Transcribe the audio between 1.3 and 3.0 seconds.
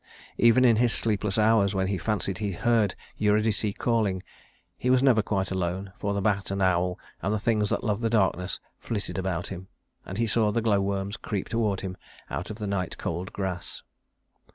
hours, when he fancied he heard